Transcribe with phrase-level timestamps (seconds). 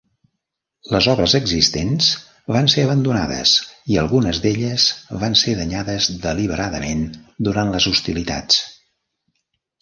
[0.93, 2.07] Les obres existents
[2.55, 3.51] van ser abandonades
[3.95, 4.87] i algunes d'elles
[5.25, 7.05] van ser danyades deliberadament
[7.51, 8.59] durant les hostilitats.